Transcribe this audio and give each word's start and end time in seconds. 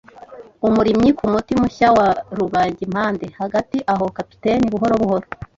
umurimyi, 0.67 1.09
kumuti 1.17 1.51
mushya 1.61 1.87
wa 1.97 2.09
rubagimpande. 2.37 3.25
Hagati 3.41 3.77
aho, 3.93 4.05
kapiteni 4.17 4.65
buhoro 4.73 4.93
buhoro 5.01 5.25